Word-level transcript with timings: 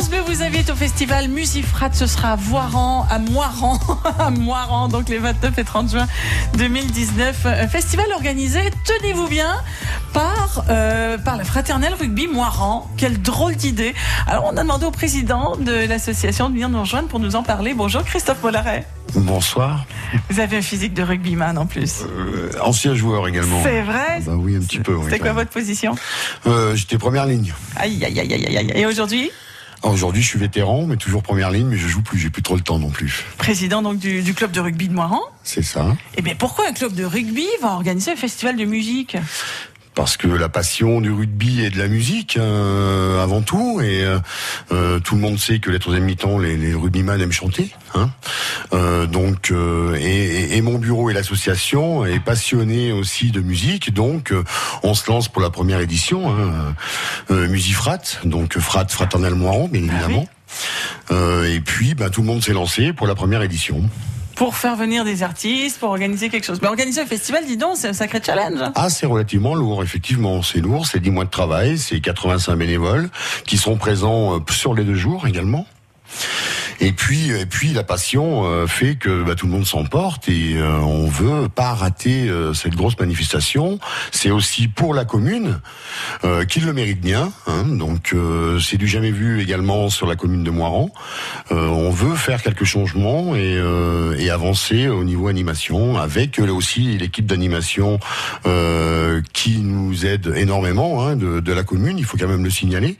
France 0.00 0.12
Bleu 0.12 0.20
vous 0.34 0.42
invite 0.42 0.70
au 0.70 0.74
festival 0.74 1.28
Musifrat. 1.28 1.92
Ce 1.92 2.06
sera 2.06 2.30
à 2.32 2.36
Voiran, 2.36 3.06
à 3.10 3.18
Moiran, 3.18 3.78
à 4.18 4.30
Moiran, 4.30 4.88
donc 4.88 5.10
les 5.10 5.18
29 5.18 5.58
et 5.58 5.64
30 5.64 5.90
juin 5.90 6.06
2019. 6.56 7.44
Un 7.44 7.68
festival 7.68 8.06
organisé, 8.14 8.60
tenez-vous 8.86 9.28
bien, 9.28 9.54
par, 10.14 10.64
euh, 10.70 11.18
par 11.18 11.36
la 11.36 11.44
fraternelle 11.44 11.92
rugby 11.92 12.28
Moiran. 12.28 12.90
Quelle 12.96 13.20
drôle 13.20 13.56
d'idée. 13.56 13.94
Alors, 14.26 14.44
on 14.50 14.56
a 14.56 14.62
demandé 14.62 14.86
au 14.86 14.90
président 14.90 15.54
de 15.56 15.86
l'association 15.86 16.48
de 16.48 16.54
venir 16.54 16.70
nous 16.70 16.80
rejoindre 16.80 17.08
pour 17.08 17.20
nous 17.20 17.36
en 17.36 17.42
parler. 17.42 17.74
Bonjour 17.74 18.02
Christophe 18.02 18.42
Mollaret. 18.42 18.86
Bonsoir. 19.14 19.84
Vous 20.30 20.40
avez 20.40 20.56
un 20.56 20.62
physique 20.62 20.94
de 20.94 21.02
rugbyman 21.02 21.58
en 21.58 21.66
plus. 21.66 22.04
Euh, 22.04 22.50
ancien 22.62 22.94
joueur 22.94 23.28
également. 23.28 23.62
C'est 23.62 23.82
vrai 23.82 24.22
Bah 24.24 24.32
oui, 24.38 24.56
un 24.56 24.60
petit 24.60 24.78
peu. 24.78 24.96
C'était 25.04 25.18
quoi 25.18 25.34
votre 25.34 25.50
position 25.50 25.94
Euh, 26.46 26.74
J'étais 26.74 26.96
première 26.96 27.26
ligne. 27.26 27.52
Aïe, 27.76 28.02
aïe, 28.02 28.18
aïe, 28.18 28.32
aïe, 28.32 28.56
aïe. 28.56 28.72
Et 28.74 28.86
aujourd'hui 28.86 29.30
Aujourd'hui, 29.82 30.22
je 30.22 30.28
suis 30.28 30.38
vétéran, 30.38 30.84
mais 30.86 30.96
toujours 30.96 31.22
première 31.22 31.50
ligne, 31.50 31.66
mais 31.66 31.78
je 31.78 31.88
joue 31.88 32.02
plus. 32.02 32.18
J'ai 32.18 32.28
plus 32.28 32.42
trop 32.42 32.54
le 32.54 32.60
temps 32.60 32.78
non 32.78 32.90
plus. 32.90 33.24
Président 33.38 33.80
donc 33.80 33.98
du, 33.98 34.22
du 34.22 34.34
club 34.34 34.50
de 34.50 34.60
rugby 34.60 34.88
de 34.88 34.92
Moiran. 34.94 35.20
C'est 35.42 35.62
ça. 35.62 35.96
Eh 36.16 36.22
bien, 36.22 36.34
pourquoi 36.34 36.68
un 36.68 36.72
club 36.72 36.92
de 36.94 37.04
rugby 37.04 37.46
va 37.62 37.72
organiser 37.72 38.12
un 38.12 38.16
festival 38.16 38.56
de 38.56 38.64
musique? 38.66 39.16
Parce 39.94 40.16
que 40.16 40.28
la 40.28 40.48
passion 40.48 41.00
du 41.00 41.10
rugby 41.10 41.62
et 41.62 41.70
de 41.70 41.78
la 41.78 41.88
musique, 41.88 42.36
euh, 42.36 43.22
avant 43.22 43.42
tout, 43.42 43.80
et 43.82 44.04
euh, 44.04 44.18
euh, 44.72 45.00
tout 45.00 45.16
le 45.16 45.20
monde 45.20 45.38
sait 45.38 45.58
que 45.58 45.70
les 45.70 45.78
troisième 45.78 46.04
mi-temps, 46.04 46.38
les, 46.38 46.56
les 46.56 46.74
rugbyman 46.74 47.20
aiment 47.20 47.32
chanter. 47.32 47.74
Hein 47.94 48.10
Euh, 48.72 49.06
donc, 49.06 49.52
et, 49.98 50.60
mon 50.62 50.78
bureau 50.78 51.10
et 51.10 51.14
l'association 51.14 52.04
est 52.04 52.20
passionné 52.20 52.92
aussi 52.92 53.30
de 53.30 53.40
musique. 53.40 53.92
Donc, 53.92 54.32
on 54.82 54.94
se 54.94 55.10
lance 55.10 55.28
pour 55.28 55.42
la 55.42 55.50
première 55.50 55.80
édition, 55.80 56.30
hein, 56.30 56.74
Musifrat, 57.48 57.98
donc 58.24 58.58
Frat 58.58 58.86
Fraternel 58.88 59.34
Moiran, 59.34 59.68
bien 59.68 59.82
évidemment. 59.82 60.26
Euh, 61.10 61.52
et 61.52 61.60
puis, 61.60 61.94
bah, 61.94 62.10
tout 62.10 62.20
le 62.20 62.26
monde 62.26 62.42
s'est 62.42 62.52
lancé 62.52 62.92
pour 62.92 63.06
la 63.06 63.14
première 63.14 63.42
édition. 63.42 63.82
Pour 64.40 64.56
faire 64.56 64.74
venir 64.74 65.04
des 65.04 65.22
artistes, 65.22 65.78
pour 65.78 65.90
organiser 65.90 66.30
quelque 66.30 66.46
chose. 66.46 66.60
Mais 66.62 66.68
organiser 66.68 67.02
un 67.02 67.06
festival, 67.06 67.44
dis 67.44 67.58
donc, 67.58 67.72
c'est 67.76 67.88
un 67.88 67.92
sacré 67.92 68.22
challenge. 68.24 68.58
Ah, 68.74 68.88
c'est 68.88 69.04
relativement 69.04 69.54
lourd, 69.54 69.82
effectivement. 69.82 70.42
C'est 70.42 70.60
lourd, 70.60 70.86
c'est 70.86 70.98
10 70.98 71.10
mois 71.10 71.26
de 71.26 71.30
travail, 71.30 71.76
c'est 71.76 72.00
85 72.00 72.56
bénévoles 72.56 73.10
qui 73.44 73.58
sont 73.58 73.76
présents 73.76 74.36
euh, 74.36 74.38
sur 74.48 74.72
les 74.72 74.84
deux 74.84 74.94
jours 74.94 75.26
également. 75.26 75.66
Et 76.82 76.92
puis, 76.92 77.30
et 77.30 77.44
puis 77.44 77.74
la 77.74 77.84
passion 77.84 78.44
euh, 78.46 78.66
fait 78.66 78.94
que 78.96 79.22
bah, 79.22 79.34
tout 79.34 79.44
le 79.46 79.52
monde 79.52 79.66
s'emporte 79.66 80.28
et 80.30 80.54
euh, 80.56 80.78
on 80.78 81.08
veut 81.08 81.48
pas 81.48 81.74
rater 81.74 82.26
euh, 82.28 82.54
cette 82.54 82.74
grosse 82.74 82.98
manifestation. 82.98 83.78
C'est 84.12 84.30
aussi 84.30 84.66
pour 84.66 84.94
la 84.94 85.04
commune 85.04 85.60
euh, 86.24 86.46
qui 86.46 86.60
le 86.60 86.72
mérite 86.72 87.00
bien. 87.02 87.32
hein. 87.46 87.64
donc 87.66 88.12
euh, 88.14 88.58
c'est 88.60 88.78
du 88.78 88.88
jamais 88.88 89.10
vu 89.10 89.42
également 89.42 89.90
sur 89.90 90.06
la 90.06 90.16
commune 90.16 90.42
de 90.42 90.50
Moiran. 90.50 90.90
Euh, 91.52 91.66
on 91.68 91.90
veut 91.90 92.16
faire 92.16 92.42
quelques 92.42 92.64
changements 92.64 93.36
et, 93.36 93.60
et 94.18 94.30
avancer 94.30 94.88
au 94.88 95.04
niveau 95.04 95.28
animation 95.28 95.98
avec 95.98 96.38
euh, 96.38 96.50
aussi 96.50 96.96
l'équipe 96.96 97.26
d'animation 97.26 97.98
qui 99.34 99.58
nous 99.58 100.06
aide 100.06 100.32
énormément 100.36 101.02
hein, 101.06 101.16
de, 101.16 101.40
de 101.40 101.52
la 101.52 101.62
commune. 101.62 101.98
Il 101.98 102.04
faut 102.04 102.16
quand 102.16 102.26
même 102.28 102.44
le 102.44 102.50
signaler. 102.50 102.96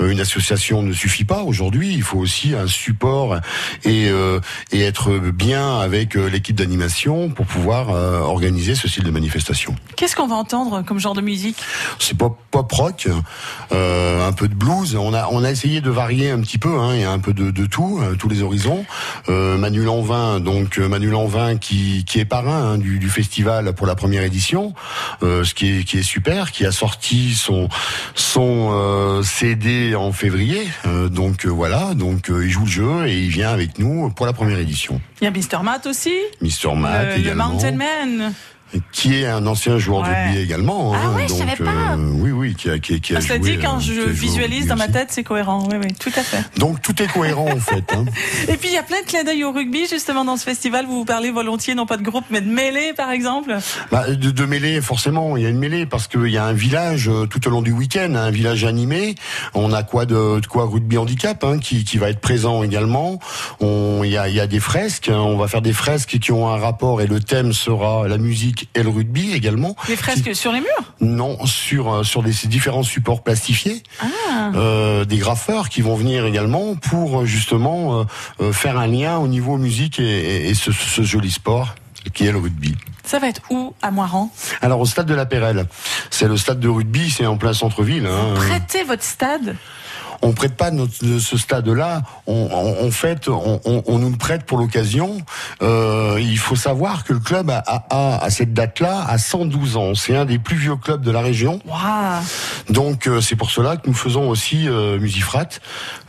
Une 0.00 0.20
association 0.20 0.82
ne 0.82 0.92
suffit 0.92 1.24
pas 1.24 1.42
aujourd'hui. 1.42 1.92
Il 1.92 2.02
faut 2.02 2.18
aussi 2.18 2.54
un 2.54 2.66
support 2.66 3.17
et, 3.84 4.08
euh, 4.08 4.40
et 4.72 4.82
être 4.82 5.18
bien 5.30 5.78
avec 5.78 6.16
euh, 6.16 6.28
l'équipe 6.28 6.56
d'animation 6.56 7.28
pour 7.30 7.46
pouvoir 7.46 7.90
euh, 7.90 8.20
organiser 8.20 8.74
ce 8.74 8.88
style 8.88 9.04
de 9.04 9.10
manifestation. 9.10 9.74
Qu'est-ce 9.96 10.16
qu'on 10.16 10.26
va 10.26 10.36
entendre 10.36 10.82
comme 10.82 10.98
genre 10.98 11.14
de 11.14 11.20
musique? 11.20 11.58
C'est 11.98 12.16
pop, 12.16 12.38
pop 12.50 12.70
rock, 12.72 13.08
un 13.70 14.32
peu 14.32 14.48
de 14.48 14.54
blues. 14.54 14.96
On 14.96 15.14
a 15.14 15.28
on 15.30 15.44
a 15.44 15.50
essayé 15.50 15.80
de 15.80 15.90
varier 15.90 16.30
un 16.30 16.40
petit 16.40 16.58
peu. 16.58 16.78
Hein, 16.78 16.94
il 16.94 17.00
y 17.00 17.04
a 17.04 17.10
un 17.10 17.18
peu 17.18 17.32
de, 17.32 17.50
de 17.50 17.66
tout, 17.66 18.00
tous 18.18 18.28
les 18.28 18.42
horizons. 18.42 18.84
Manu 19.28 19.82
Lanvin, 19.82 20.40
donc 20.40 20.78
Manu 20.78 21.10
Lanvin 21.10 21.56
qui 21.56 22.04
qui 22.04 22.20
est 22.20 22.24
parrain 22.24 22.72
hein, 22.72 22.78
du, 22.78 22.98
du 22.98 23.08
festival 23.08 23.72
pour 23.74 23.86
la 23.86 23.94
première 23.94 24.22
édition, 24.22 24.74
euh, 25.22 25.44
ce 25.44 25.54
qui 25.54 25.78
est 25.78 25.84
qui 25.84 25.98
est 25.98 26.02
super, 26.02 26.52
qui 26.52 26.64
a 26.66 26.72
sorti 26.72 27.34
son 27.34 27.68
son 28.14 28.70
euh, 28.72 29.22
CD 29.22 29.94
en 29.94 30.12
février. 30.12 30.68
Euh, 30.86 31.08
donc 31.08 31.46
voilà, 31.46 31.94
donc 31.94 32.28
il 32.28 32.50
joue 32.50 32.64
le 32.64 32.70
jeu 32.70 33.07
et 33.08 33.18
il 33.18 33.30
vient 33.30 33.50
avec 33.50 33.78
nous 33.78 34.10
pour 34.10 34.26
la 34.26 34.32
première 34.32 34.58
édition. 34.58 35.00
Il 35.20 35.24
y 35.24 35.26
a 35.26 35.30
Mr. 35.30 35.62
Matt 35.62 35.86
aussi, 35.86 36.14
Mister 36.40 36.74
Matt 36.74 37.08
le, 37.08 37.14
le 37.14 37.20
également 37.20 37.48
Mountain 37.48 37.72
Man. 37.72 38.32
Qui 38.92 39.14
est 39.16 39.26
un 39.26 39.46
ancien 39.46 39.78
joueur 39.78 40.02
de 40.02 40.08
Ouais. 40.08 40.24
rugby 40.26 40.38
également. 40.42 40.92
Ah 40.94 40.98
hein, 41.06 41.14
ouais, 41.16 41.22
je 41.24 41.28
donc, 41.28 41.38
savais 41.38 41.56
pas. 41.56 41.96
oui, 41.96 42.30
oui, 42.30 42.54
qui 42.54 42.70
a, 42.70 42.78
qui, 42.78 43.00
qui 43.00 43.14
a 43.14 43.18
Ah, 43.18 43.20
Cela 43.20 43.36
joué, 43.38 43.56
dit, 43.56 43.62
quand 43.62 43.76
euh, 43.76 43.80
je 43.80 43.92
visualise 44.08 44.58
rugby 44.60 44.68
dans 44.68 44.76
ma 44.76 44.88
tête, 44.88 45.08
c'est 45.10 45.22
cohérent. 45.24 45.66
Oui, 45.70 45.76
oui, 45.82 45.92
tout 45.98 46.12
à 46.16 46.22
fait. 46.22 46.42
Donc 46.58 46.82
tout 46.82 47.00
est 47.02 47.06
cohérent 47.12 47.48
en 47.50 47.60
fait. 47.60 47.84
Hein. 47.94 48.04
Et 48.48 48.56
puis 48.56 48.68
il 48.68 48.74
y 48.74 48.78
a 48.78 48.82
plein 48.82 49.00
de 49.00 49.06
clins 49.06 49.24
d'œil 49.24 49.44
au 49.44 49.52
rugby 49.52 49.86
justement 49.88 50.24
dans 50.24 50.36
ce 50.36 50.44
festival. 50.44 50.86
Vous 50.86 50.98
vous 50.98 51.04
parlez 51.04 51.30
volontiers 51.30 51.74
non 51.74 51.86
pas 51.86 51.96
de 51.96 52.02
groupe 52.02 52.24
mais 52.30 52.40
de 52.40 52.50
mêlée 52.50 52.92
par 52.96 53.10
exemple. 53.10 53.56
Bah, 53.90 54.08
de, 54.08 54.30
de 54.30 54.44
mêlée, 54.44 54.80
forcément, 54.80 55.36
il 55.36 55.42
y 55.42 55.46
a 55.46 55.48
une 55.48 55.58
mêlée 55.58 55.86
parce 55.86 56.06
qu'il 56.08 56.26
y 56.28 56.36
a 56.38 56.44
un 56.44 56.52
village 56.52 57.08
euh, 57.08 57.26
tout 57.26 57.46
au 57.48 57.50
long 57.50 57.62
du 57.62 57.72
week-end, 57.72 58.14
un 58.14 58.30
village 58.30 58.64
animé. 58.64 59.14
On 59.54 59.72
a 59.72 59.82
quoi 59.82 60.04
de, 60.06 60.40
de 60.40 60.46
quoi 60.46 60.66
rugby 60.66 60.98
handicap 60.98 61.42
hein, 61.44 61.58
qui, 61.58 61.84
qui 61.84 61.98
va 61.98 62.10
être 62.10 62.20
présent 62.20 62.62
également. 62.62 63.18
On, 63.60 64.02
il 64.04 64.10
y 64.10 64.16
a, 64.16 64.28
il 64.28 64.34
y 64.34 64.40
a 64.40 64.46
des 64.46 64.60
fresques. 64.60 65.08
hein. 65.08 65.18
On 65.18 65.36
va 65.36 65.48
faire 65.48 65.62
des 65.62 65.72
fresques 65.72 66.18
qui 66.18 66.32
ont 66.32 66.48
un 66.48 66.56
rapport 66.58 67.00
et 67.00 67.06
le 67.06 67.20
thème 67.20 67.52
sera 67.52 68.06
la 68.08 68.18
musique 68.18 68.57
et 68.74 68.82
le 68.82 68.88
rugby 68.88 69.32
également. 69.32 69.76
Les 69.88 69.96
fresques 69.96 70.34
sur 70.34 70.52
les 70.52 70.60
murs. 70.60 70.94
Non, 71.00 71.44
sur 71.46 71.92
euh, 71.92 72.02
sur 72.02 72.22
des 72.22 72.32
ces 72.32 72.48
différents 72.48 72.82
supports 72.82 73.22
plastifiés. 73.22 73.82
Ah. 74.00 74.50
euh, 74.54 75.04
des 75.04 75.18
graffeurs 75.18 75.68
qui 75.68 75.82
vont 75.82 75.94
venir 75.94 76.24
également 76.26 76.74
pour 76.76 77.20
euh, 77.20 77.24
justement 77.26 78.06
euh, 78.40 78.52
faire 78.52 78.78
un 78.78 78.86
lien 78.86 79.18
au 79.18 79.28
niveau 79.28 79.56
musique 79.56 79.98
et, 80.00 80.02
et- 80.46 80.48
et 80.50 80.54
ce, 80.54 80.72
ce 80.72 81.02
joli 81.02 81.30
sport 81.30 81.74
qui 82.14 82.26
est 82.26 82.32
le 82.32 82.38
rugby. 82.38 82.74
Ça 83.04 83.18
va 83.18 83.28
être 83.28 83.42
où 83.50 83.74
à 83.82 83.90
Moiran? 83.90 84.30
Alors 84.62 84.80
au 84.80 84.86
stade 84.86 85.06
de 85.06 85.14
la 85.14 85.26
Pérelle, 85.26 85.66
c'est 86.10 86.28
le 86.28 86.36
stade 86.36 86.60
de 86.60 86.68
rugby, 86.68 87.10
c'est 87.10 87.26
en 87.26 87.36
plein 87.36 87.52
centre-ville. 87.54 88.06
hein. 88.06 88.34
Prêtez 88.36 88.84
votre 88.84 89.02
stade? 89.02 89.56
On 90.22 90.32
prête 90.32 90.56
pas 90.56 90.70
notre, 90.70 90.92
ce 91.18 91.36
stade-là. 91.36 92.02
On, 92.26 92.48
on- 92.52 92.86
en 92.86 92.90
fait, 92.90 93.28
on, 93.28 93.60
on- 93.64 93.82
on 93.86 93.98
nous 93.98 94.10
le 94.10 94.16
prête 94.16 94.44
pour 94.44 94.58
l'occasion. 94.58 95.18
Euh, 95.62 96.18
il 96.20 96.38
faut 96.38 96.56
savoir 96.56 97.04
que 97.04 97.12
le 97.12 97.20
club 97.20 97.50
a, 97.50 97.58
a- 97.66 97.84
a, 97.90 98.24
à 98.24 98.30
cette 98.30 98.52
date-là 98.52 99.04
a 99.08 99.18
112 99.18 99.76
ans. 99.76 99.94
C'est 99.94 100.16
un 100.16 100.24
des 100.24 100.38
plus 100.38 100.56
vieux 100.56 100.76
clubs 100.76 101.02
de 101.02 101.10
la 101.10 101.20
région. 101.20 101.60
Waouh. 101.66 102.22
Donc 102.70 103.06
euh, 103.06 103.20
c'est 103.20 103.36
pour 103.36 103.50
cela 103.50 103.76
que 103.76 103.86
nous 103.86 103.94
faisons 103.94 104.28
aussi 104.28 104.68
euh, 104.68 104.98
Musifrat, 104.98 105.48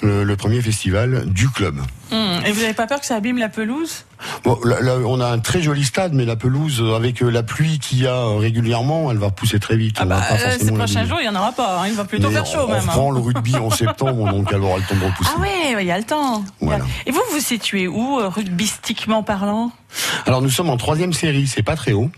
le, 0.02 0.24
le 0.24 0.36
premier 0.36 0.62
festival 0.62 1.26
du 1.28 1.50
club. 1.50 1.76
Hum, 2.12 2.42
Et 2.46 2.52
vous 2.52 2.62
n'avez 2.62 2.74
pas 2.74 2.88
peur 2.88 3.00
que 3.00 3.06
ça 3.06 3.16
abîme 3.16 3.38
la 3.38 3.50
pelouse? 3.50 4.06
Bon, 4.44 4.58
là, 4.66 4.82
là, 4.82 4.96
on 5.06 5.20
a 5.22 5.28
un 5.28 5.40
très 5.40 5.62
joli 5.62 5.86
stade, 5.86 6.14
mais 6.14 6.26
la 6.26 6.36
pelouse, 6.36 6.84
avec 6.96 7.22
euh, 7.22 7.30
la 7.30 7.44
pluie 7.44 7.80
qu'il 7.80 8.02
y 8.02 8.08
a 8.08 8.16
euh, 8.16 8.38
régulièrement, 8.38 9.12
elle 9.12 9.18
va 9.18 9.30
pousser 9.30 9.60
très 9.60 9.78
vite. 9.78 9.98
Ah 10.00 10.06
bah, 10.06 10.20
pas 10.28 10.36
euh, 10.36 10.58
ces 10.60 10.72
prochains 10.72 11.06
jours, 11.06 11.20
il 11.22 11.30
n'y 11.30 11.36
en 11.36 11.40
aura 11.40 11.52
pas. 11.52 11.82
hein. 11.82 11.88
Il 11.88 11.94
va 11.94 12.06
plutôt 12.06 12.28
Mais 12.30 12.34
faire 12.34 12.46
chaud 12.46 12.66
on, 12.68 12.72
même. 12.72 12.82
On 12.86 12.90
hein. 12.90 12.94
prend 12.94 13.12
le 13.12 13.20
rugby 13.20 13.56
en 13.56 13.70
septembre, 13.70 14.32
donc 14.32 14.50
elle 14.52 14.62
aura 14.62 14.78
le 14.78 14.84
temps 14.84 14.96
de 14.96 15.06
repousser. 15.06 15.30
Ah 15.36 15.40
ouais, 15.40 15.76
ouais, 15.76 15.84
il 15.84 15.88
y 15.88 15.92
a 15.92 15.98
le 15.98 16.04
temps. 16.04 16.44
Voilà. 16.60 16.86
Et 17.06 17.12
vous, 17.12 17.22
vous 17.32 17.40
situez 17.40 17.88
où, 17.88 18.20
euh, 18.20 18.28
rugbystiquement 18.28 19.24
parlant? 19.24 19.72
Alors 20.26 20.42
nous 20.42 20.50
sommes 20.50 20.70
en 20.70 20.78
troisième 20.78 21.14
série, 21.14 21.48
c'est 21.48 21.64
pas 21.64 21.76
très 21.76 21.94
haut. 21.94 22.10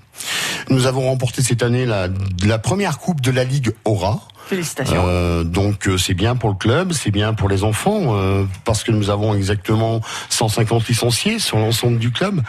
Nous 0.70 0.88
avons 0.88 1.08
remporté 1.10 1.42
cette 1.42 1.64
année 1.64 1.86
la, 1.86 2.08
la 2.44 2.58
première 2.60 2.98
coupe 2.98 3.22
de 3.22 3.32
la 3.32 3.44
Ligue 3.44 3.74
Aura. 3.86 4.22
Félicitations. 4.52 5.06
Euh, 5.08 5.46
donc 5.46 5.88
euh, 5.88 5.98
c'est 5.98 6.14
bien 6.14 6.36
pour 6.36 6.50
le 6.50 6.56
club, 6.56 6.92
c'est 6.92 7.10
bien 7.10 7.34
pour 7.34 7.48
les 7.48 7.64
enfants, 7.64 8.18
euh, 8.18 8.44
parce 8.66 8.84
que 8.84 8.92
nous 8.92 9.10
avons 9.10 9.34
exactement 9.34 10.02
150 10.28 10.90
licenciés 10.90 11.40
sur 11.40 11.58
l'ensemble 11.58 12.00
du 12.00 12.12
club, 12.12 12.42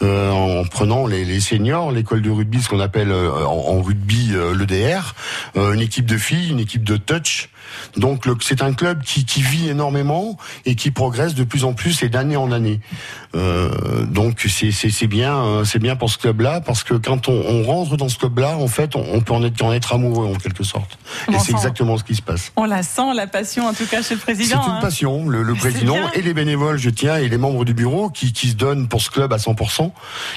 euh, 0.00 0.30
en 0.30 0.64
prenant 0.64 1.06
les, 1.06 1.26
les 1.26 1.40
seniors, 1.40 1.92
l'école 1.92 2.22
de 2.22 2.30
rugby, 2.30 2.62
ce 2.62 2.70
qu'on 2.70 2.80
appelle 2.80 3.12
en, 3.12 3.50
en 3.50 3.82
rugby 3.82 4.32
l'EDR, 4.58 5.14
une 5.54 5.80
équipe 5.80 6.06
de 6.06 6.16
filles, 6.16 6.52
une 6.52 6.60
équipe 6.60 6.84
de 6.84 6.96
touch. 6.96 7.50
Donc 7.96 8.24
c'est 8.40 8.62
un 8.62 8.72
club 8.72 9.02
qui, 9.02 9.24
qui 9.24 9.42
vit 9.42 9.68
énormément 9.68 10.36
et 10.64 10.74
qui 10.74 10.90
progresse 10.90 11.34
de 11.34 11.44
plus 11.44 11.64
en 11.64 11.74
plus 11.74 12.02
et 12.02 12.08
d'année 12.08 12.36
en 12.36 12.50
année. 12.50 12.80
Donc 13.34 14.46
c'est 14.48 15.06
bien 15.06 15.64
c'est 15.64 15.78
bien 15.78 15.96
pour 15.96 16.10
ce 16.10 16.18
club-là 16.18 16.60
parce 16.60 16.82
que 16.84 16.94
quand 16.94 17.28
on, 17.28 17.32
on 17.32 17.62
rentre 17.62 17.96
dans 17.96 18.08
ce 18.08 18.18
club-là, 18.18 18.56
en 18.56 18.68
fait, 18.68 18.94
on, 18.96 19.04
on 19.12 19.20
peut 19.20 19.32
en 19.32 19.42
être 19.42 19.62
en 19.62 19.72
être 19.72 19.92
amoureux 19.92 20.26
en 20.26 20.34
quelque 20.34 20.64
sorte. 20.64 20.98
Et 21.32 21.38
c'est 21.42 21.52
exactement 21.52 21.96
ce 21.98 22.04
qui 22.04 22.14
se 22.14 22.22
passe. 22.22 22.52
On 22.56 22.64
la 22.64 22.82
sent, 22.82 23.14
la 23.14 23.26
passion, 23.26 23.66
en 23.66 23.74
tout 23.74 23.86
cas, 23.86 24.02
chez 24.02 24.14
le 24.14 24.20
C'est 24.20 24.34
président. 24.34 24.62
une 24.64 24.72
hein. 24.72 24.78
passion, 24.80 25.28
le, 25.28 25.44
c'est 25.54 25.58
président 25.60 25.98
et 26.14 26.22
les 26.22 26.34
bénévoles, 26.34 26.78
je 26.78 26.90
tiens, 26.90 27.16
et 27.16 27.28
les 27.28 27.38
membres 27.38 27.64
du 27.64 27.74
bureau 27.74 28.10
qui, 28.10 28.32
qui 28.32 28.48
se 28.50 28.54
donnent 28.54 28.88
pour 28.88 29.00
ce 29.02 29.10
club 29.10 29.32
à 29.32 29.36
100%. 29.36 29.90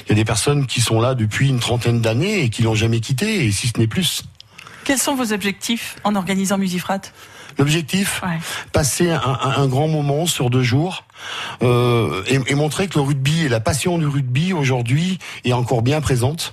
Il 0.04 0.08
y 0.10 0.12
a 0.12 0.14
des 0.14 0.24
personnes 0.24 0.66
qui 0.66 0.80
sont 0.80 1.00
là 1.00 1.14
depuis 1.14 1.48
une 1.48 1.60
trentaine 1.60 2.00
d'années 2.00 2.42
et 2.42 2.50
qui 2.50 2.62
l'ont 2.62 2.74
jamais 2.74 3.00
quitté, 3.00 3.46
et 3.46 3.52
si 3.52 3.68
ce 3.68 3.78
n'est 3.78 3.86
plus. 3.86 4.22
Quels 4.84 4.98
sont 4.98 5.14
vos 5.14 5.32
objectifs 5.32 5.96
en 6.04 6.14
organisant 6.14 6.58
Musifrat? 6.58 7.00
L'objectif, 7.58 8.22
passer 8.72 9.10
un, 9.10 9.66
grand 9.66 9.88
moment 9.88 10.26
sur 10.26 10.50
deux 10.50 10.62
jours 10.62 11.04
euh, 11.62 12.22
et, 12.26 12.54
montrer 12.54 12.86
que 12.86 12.98
le 12.98 13.00
rugby 13.00 13.46
et 13.46 13.48
la 13.48 13.60
passion 13.60 13.96
du 13.98 14.06
rugby 14.06 14.52
aujourd'hui 14.52 15.18
est 15.44 15.54
encore 15.54 15.80
bien 15.80 16.00
présente, 16.00 16.52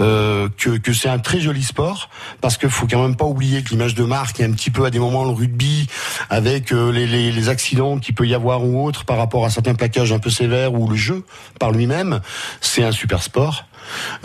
euh, 0.00 0.48
que, 0.58 0.92
c'est 0.92 1.08
un 1.08 1.20
très 1.20 1.40
joli 1.40 1.62
sport, 1.62 2.10
parce 2.40 2.56
qu'il 2.56 2.70
faut 2.70 2.88
quand 2.88 3.02
même 3.02 3.16
pas 3.16 3.24
oublier 3.24 3.62
que 3.62 3.70
l'image 3.70 3.94
de 3.94 4.04
marque 4.04 4.40
est 4.40 4.44
un 4.44 4.52
petit 4.52 4.70
peu 4.70 4.84
à 4.84 4.90
des 4.90 4.98
moments 4.98 5.24
le 5.24 5.30
rugby, 5.30 5.86
avec 6.30 6.72
euh, 6.72 6.90
les, 6.90 7.06
les 7.06 7.48
accidents 7.48 7.98
qu'il 7.98 8.14
peut 8.14 8.26
y 8.26 8.34
avoir 8.34 8.64
ou 8.64 8.84
autres 8.84 9.04
par 9.04 9.18
rapport 9.18 9.44
à 9.44 9.50
certains 9.50 9.74
plaquages 9.74 10.12
un 10.12 10.18
peu 10.18 10.30
sévères 10.30 10.74
ou 10.74 10.88
le 10.88 10.96
jeu 10.96 11.24
par 11.60 11.70
lui-même, 11.70 12.20
c'est 12.60 12.82
un 12.82 12.92
super 12.92 13.22
sport. 13.22 13.66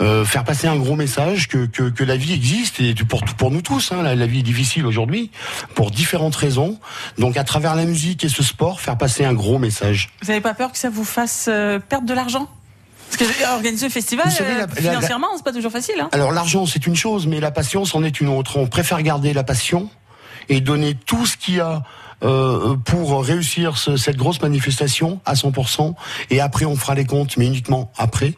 Euh, 0.00 0.24
faire 0.24 0.44
passer 0.44 0.66
un 0.66 0.76
gros 0.76 0.96
message 0.96 1.48
que, 1.48 1.66
que, 1.66 1.88
que, 1.90 2.04
la 2.04 2.16
vie 2.16 2.32
existe 2.32 2.80
et 2.80 2.94
pour, 2.94 3.24
pour 3.24 3.50
nous 3.50 3.62
tous, 3.62 3.92
hein, 3.92 4.02
la, 4.02 4.26
vie 4.26 4.40
est 4.40 4.42
difficile 4.42 4.86
aujourd'hui 4.86 5.30
pour 5.74 5.90
différentes 5.90 6.36
raisons. 6.36 6.78
Donc 7.18 7.36
à 7.36 7.44
travers 7.44 7.74
la 7.74 7.84
musique 7.84 8.24
et 8.24 8.28
ce 8.28 8.42
sport, 8.42 8.80
faire 8.80 8.98
passer 8.98 9.24
un 9.24 9.32
gros 9.32 9.58
message. 9.58 10.10
Vous 10.22 10.28
n'avez 10.28 10.40
pas 10.40 10.54
peur 10.54 10.72
que 10.72 10.78
ça 10.78 10.90
vous 10.90 11.04
fasse 11.04 11.46
euh, 11.48 11.78
perdre 11.78 12.06
de 12.06 12.14
l'argent? 12.14 12.48
Parce 13.10 13.30
que 13.30 13.54
organiser 13.54 13.86
un 13.86 13.90
festival, 13.90 14.26
euh, 14.40 14.66
financièrement, 14.74 15.28
c'est 15.36 15.44
pas 15.44 15.52
toujours 15.52 15.72
facile. 15.72 15.94
Hein. 16.00 16.08
Alors 16.12 16.32
l'argent, 16.32 16.66
c'est 16.66 16.86
une 16.86 16.96
chose, 16.96 17.26
mais 17.26 17.40
la 17.40 17.50
passion, 17.50 17.84
c'en 17.84 18.02
est 18.02 18.20
une 18.20 18.28
autre. 18.28 18.56
On 18.56 18.66
préfère 18.66 19.00
garder 19.02 19.32
la 19.32 19.44
passion 19.44 19.88
et 20.48 20.60
donner 20.60 20.94
tout 20.94 21.26
ce 21.26 21.36
qu'il 21.36 21.56
y 21.56 21.60
a 21.60 21.82
euh, 22.22 22.76
pour 22.76 23.22
réussir 23.22 23.76
cette 23.76 24.16
grosse 24.16 24.40
manifestation 24.40 25.20
à 25.24 25.34
100%. 25.34 25.94
Et 26.30 26.40
après, 26.40 26.64
on 26.64 26.76
fera 26.76 26.94
les 26.94 27.04
comptes, 27.04 27.36
mais 27.36 27.46
uniquement 27.46 27.92
après. 27.96 28.34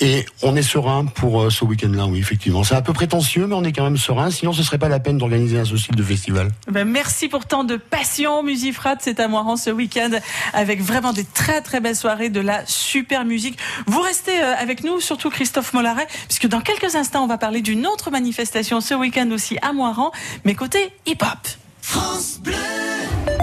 Et 0.00 0.24
on 0.42 0.56
est 0.56 0.62
serein 0.62 1.06
pour 1.06 1.42
euh, 1.42 1.50
ce 1.50 1.64
week-end-là, 1.64 2.06
oui, 2.06 2.18
effectivement. 2.18 2.64
C'est 2.64 2.74
un 2.74 2.82
peu 2.82 2.92
prétentieux, 2.92 3.46
mais 3.46 3.54
on 3.54 3.64
est 3.64 3.72
quand 3.72 3.84
même 3.84 3.96
serein. 3.96 4.30
Sinon, 4.30 4.52
ce 4.52 4.62
serait 4.62 4.78
pas 4.78 4.88
la 4.88 5.00
peine 5.00 5.18
d'organiser 5.18 5.58
un 5.58 5.64
ce 5.64 5.74
de 5.92 6.02
festival. 6.02 6.48
Ben, 6.70 6.84
merci 6.88 7.28
pour 7.28 7.46
tant 7.46 7.64
de 7.64 7.76
passion. 7.76 8.42
Musifrat, 8.42 8.96
c'est 9.00 9.20
à 9.20 9.28
Moiran 9.28 9.56
ce 9.56 9.70
week-end 9.70 10.10
avec 10.52 10.82
vraiment 10.82 11.12
des 11.12 11.24
très 11.24 11.60
très 11.60 11.80
belles 11.80 11.96
soirées, 11.96 12.28
de 12.28 12.40
la 12.40 12.64
super 12.66 13.24
musique. 13.24 13.58
Vous 13.86 14.00
restez 14.00 14.42
euh, 14.42 14.54
avec 14.58 14.84
nous, 14.84 15.00
surtout 15.00 15.30
Christophe 15.30 15.72
Mollaret, 15.72 16.06
puisque 16.28 16.46
dans 16.46 16.60
quelques 16.60 16.94
instants, 16.94 17.24
on 17.24 17.26
va 17.26 17.38
parler 17.38 17.62
d'une 17.62 17.86
autre 17.86 18.10
manifestation 18.10 18.80
ce 18.80 18.94
week-end 18.94 19.30
aussi 19.30 19.58
à 19.62 19.72
Moiran, 19.72 20.12
mais 20.44 20.54
côté 20.54 20.92
hip-hop. 21.06 21.61
France 21.82 22.38
Bleu 22.38 23.41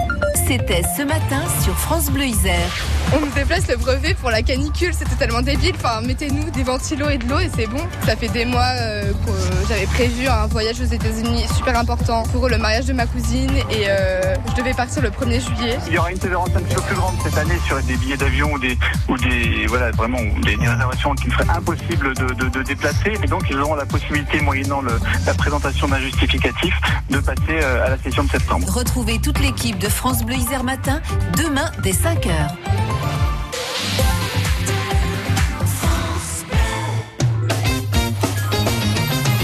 c'était 0.50 0.82
ce 0.96 1.02
matin 1.02 1.44
sur 1.62 1.78
France 1.78 2.10
Bleu 2.10 2.24
Isère. 2.24 2.72
On 3.14 3.20
nous 3.20 3.30
déplace 3.30 3.68
le 3.68 3.76
brevet 3.76 4.14
pour 4.14 4.30
la 4.30 4.42
canicule, 4.42 4.92
c'est 4.92 5.08
totalement 5.08 5.42
débile. 5.42 5.74
Enfin, 5.76 6.00
mettez-nous 6.00 6.50
des 6.50 6.64
ventilos 6.64 7.08
et 7.08 7.18
de 7.18 7.28
l'eau 7.28 7.38
et 7.38 7.48
c'est 7.54 7.68
bon. 7.68 7.78
Ça 8.04 8.16
fait 8.16 8.26
des 8.26 8.44
mois 8.44 8.66
euh, 8.74 9.12
que 9.12 9.68
j'avais 9.68 9.86
prévu 9.86 10.26
un 10.26 10.48
voyage 10.48 10.80
aux 10.80 10.92
États-Unis 10.92 11.46
super 11.54 11.78
important 11.78 12.24
pour 12.32 12.48
le 12.48 12.58
mariage 12.58 12.86
de 12.86 12.92
ma 12.92 13.06
cousine 13.06 13.52
et 13.70 13.84
euh, 13.88 14.34
je 14.48 14.56
devais 14.56 14.74
partir 14.74 15.02
le 15.02 15.10
1er 15.10 15.40
juillet. 15.40 15.78
Il 15.86 15.92
y 15.92 15.98
aura 15.98 16.10
une 16.10 16.18
tolérance 16.18 16.48
un 16.56 16.60
petit 16.60 16.74
peu 16.74 16.82
plus 16.82 16.96
grande 16.96 17.14
cette 17.22 17.38
année 17.38 17.58
sur 17.66 17.80
des 17.82 17.96
billets 17.96 18.16
d'avion 18.16 18.52
ou 18.52 18.58
des, 18.58 18.76
ou 19.08 19.16
des, 19.18 19.66
voilà, 19.68 19.92
vraiment, 19.92 20.18
des, 20.42 20.56
réservations 20.56 21.14
qui 21.14 21.28
me 21.28 21.32
seraient 21.32 21.50
impossibles 21.50 22.12
de, 22.16 22.62
déplacer. 22.64 23.16
Et 23.22 23.26
donc, 23.28 23.44
ils 23.48 23.58
auront 23.58 23.76
la 23.76 23.86
possibilité, 23.86 24.40
moyennant 24.40 24.82
la 24.82 25.34
présentation 25.34 25.86
d'un 25.86 26.00
justificatif, 26.00 26.74
de 27.08 27.18
passer 27.18 27.40
euh, 27.50 27.86
à 27.86 27.90
la 27.90 27.98
session 27.98 28.24
de 28.24 28.30
septembre. 28.30 28.66
Retrouvez 28.68 29.20
toute 29.20 29.38
l'équipe 29.38 29.78
de 29.78 29.88
France 29.88 30.24
Bleu 30.24 30.39
Matin, 30.64 31.00
demain 31.36 31.70
dès 31.82 31.92
5h. 31.92 32.30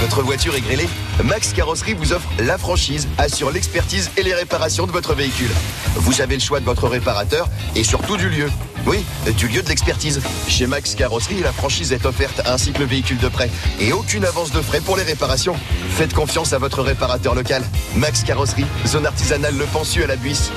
Votre 0.01 0.23
voiture 0.23 0.55
est 0.57 0.61
grêlée 0.63 0.89
Max 1.23 1.53
Carrosserie 1.53 1.95
vous 1.95 2.13
offre 2.13 2.29
la 2.41 2.59
franchise, 2.59 3.09
assure 3.19 3.51
l'expertise 3.51 4.11
et 4.17 4.23
les 4.23 4.35
réparations 4.35 4.87
de 4.87 4.93
votre 4.93 5.15
véhicule. 5.15 5.51
Vous 5.97 6.21
avez 6.21 6.35
le 6.35 6.41
choix 6.41 6.61
de 6.61 6.65
votre 6.65 6.89
réparateur 6.89 7.49
et 7.75 7.85
surtout 7.85 8.17
du 8.17 8.29
lieu. 8.29 8.51
Oui, 8.87 9.05
du 9.37 9.49
lieu 9.49 9.63
de 9.63 9.69
l'expertise. 9.69 10.21
Chez 10.49 10.67
Max 10.67 10.95
Carrosserie, 10.95 11.41
la 11.41 11.53
franchise 11.53 11.93
est 11.93 12.07
offerte 12.07 12.41
ainsi 12.47 12.73
que 12.73 12.79
le 12.79 12.85
véhicule 12.85 13.19
de 13.19 13.29
prêt 13.29 13.51
et 13.81 13.93
aucune 13.93 14.25
avance 14.25 14.53
de 14.53 14.61
frais 14.61 14.81
pour 14.81 14.97
les 14.97 15.03
réparations. 15.03 15.57
Faites 15.91 16.15
confiance 16.15 16.53
à 16.53 16.59
votre 16.59 16.83
réparateur 16.83 17.35
local. 17.35 17.65
Max 17.97 18.23
Carrosserie, 18.23 18.67
zone 18.87 19.07
artisanale 19.07 19.57
Le 19.57 19.65
Pensu 19.67 20.05
à 20.05 20.07
la 20.07 20.17
Buisse. 20.17 20.53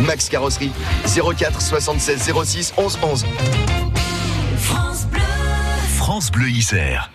Max 0.00 0.28
Carrosserie, 0.28 0.72
04 1.06 1.60
76 1.60 2.32
06 2.44 2.74
11 2.76 2.98
11. 3.02 3.26
France 4.58 5.06
Bleu. 5.06 5.20
France 5.96 6.30
Bleu 6.32 6.48
Isère. 6.50 7.10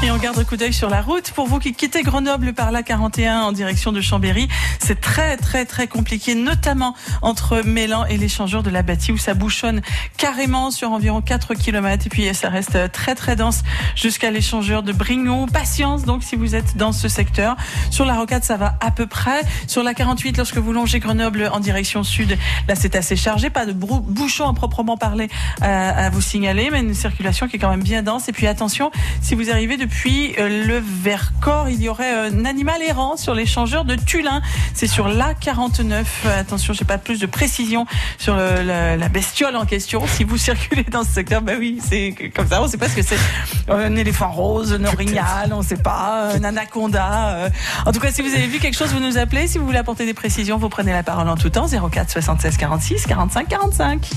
Et 0.00 0.12
on 0.12 0.16
garde 0.16 0.38
un 0.38 0.44
coup 0.44 0.56
d'œil 0.56 0.72
sur 0.72 0.88
la 0.88 1.02
route. 1.02 1.32
Pour 1.32 1.48
vous 1.48 1.58
qui 1.58 1.72
quittez 1.72 2.04
Grenoble 2.04 2.52
par 2.52 2.70
la 2.70 2.84
41 2.84 3.40
en 3.40 3.50
direction 3.52 3.90
de 3.90 4.00
Chambéry, 4.00 4.48
c'est 4.78 5.00
très 5.00 5.36
très 5.36 5.64
très 5.64 5.88
compliqué, 5.88 6.36
notamment 6.36 6.94
entre 7.20 7.62
Mélan 7.62 8.04
et 8.04 8.16
l'échangeur 8.16 8.62
de 8.62 8.70
la 8.70 8.82
bâtie 8.82 9.10
où 9.10 9.18
ça 9.18 9.34
bouchonne 9.34 9.82
carrément 10.16 10.70
sur 10.70 10.92
environ 10.92 11.20
4 11.20 11.54
km 11.54 12.06
et 12.06 12.10
puis 12.10 12.32
ça 12.32 12.48
reste 12.48 12.92
très 12.92 13.16
très 13.16 13.34
dense 13.34 13.64
jusqu'à 13.96 14.30
l'échangeur 14.30 14.84
de 14.84 14.92
Brignon. 14.92 15.46
Patience 15.48 16.04
donc 16.04 16.22
si 16.22 16.36
vous 16.36 16.54
êtes 16.54 16.76
dans 16.76 16.92
ce 16.92 17.08
secteur. 17.08 17.56
Sur 17.90 18.04
la 18.04 18.14
rocade, 18.14 18.44
ça 18.44 18.56
va 18.56 18.78
à 18.80 18.92
peu 18.92 19.08
près. 19.08 19.42
Sur 19.66 19.82
la 19.82 19.94
48, 19.94 20.36
lorsque 20.36 20.58
vous 20.58 20.72
longez 20.72 21.00
Grenoble 21.00 21.50
en 21.52 21.58
direction 21.58 22.04
sud, 22.04 22.38
là 22.68 22.76
c'est 22.76 22.94
assez 22.94 23.16
chargé, 23.16 23.50
pas 23.50 23.66
de 23.66 23.72
bouchon 23.72 24.48
à 24.48 24.54
proprement 24.54 24.96
parler 24.96 25.28
à, 25.60 26.06
à 26.06 26.10
vous 26.10 26.20
signaler, 26.20 26.68
mais 26.70 26.82
une 26.82 26.94
circulation 26.94 27.48
qui 27.48 27.56
est 27.56 27.58
quand 27.58 27.70
même 27.70 27.82
bien 27.82 28.04
dense. 28.04 28.28
Et 28.28 28.32
puis 28.32 28.46
attention, 28.46 28.92
si 29.22 29.34
vous 29.34 29.50
arrivez 29.50 29.76
de 29.76 29.87
depuis 29.88 30.34
euh, 30.38 30.66
le 30.66 30.78
Vercors. 30.78 31.70
Il 31.70 31.82
y 31.82 31.88
aurait 31.88 32.12
un 32.12 32.44
animal 32.44 32.82
errant 32.82 33.16
sur 33.16 33.34
l'échangeur 33.34 33.86
de 33.86 33.94
Tulin. 33.96 34.42
C'est 34.74 34.86
sur 34.86 35.08
l'A49. 35.08 36.04
Attention, 36.38 36.74
j'ai 36.74 36.84
pas 36.84 36.98
plus 36.98 37.18
de 37.18 37.26
précision 37.26 37.86
sur 38.18 38.36
la, 38.36 39.08
bestiole 39.08 39.56
en 39.56 39.64
question. 39.64 40.02
Si 40.06 40.24
vous 40.24 40.36
circulez 40.36 40.84
dans 40.84 41.04
ce 41.04 41.10
secteur, 41.10 41.40
ben 41.40 41.56
oui, 41.58 41.80
c'est 41.82 42.14
comme 42.36 42.46
ça. 42.46 42.62
On 42.62 42.68
sait 42.68 42.76
pas 42.76 42.88
ce 42.88 42.96
que 42.96 43.02
c'est. 43.02 43.16
Un 43.68 43.96
éléphant 43.96 44.30
rose, 44.30 44.74
un 44.74 44.84
orignal, 44.84 45.52
on 45.52 45.62
sait 45.62 45.76
pas, 45.76 46.32
un 46.34 46.44
anaconda. 46.44 47.36
Euh. 47.36 47.50
En 47.86 47.92
tout 47.92 48.00
cas, 48.00 48.12
si 48.12 48.20
vous 48.20 48.34
avez 48.34 48.46
vu 48.46 48.58
quelque 48.58 48.76
chose, 48.76 48.92
vous 48.92 49.00
nous 49.00 49.16
appelez. 49.16 49.48
Si 49.48 49.56
vous 49.56 49.64
voulez 49.64 49.78
apporter 49.78 50.04
des 50.04 50.14
précisions, 50.14 50.58
vous 50.58 50.68
prenez 50.68 50.92
la 50.92 51.02
parole 51.02 51.28
en 51.28 51.36
tout 51.36 51.48
temps. 51.48 51.66
04 51.66 52.10
76 52.10 52.58
46 52.58 53.06
45 53.06 53.48
45. 53.48 54.10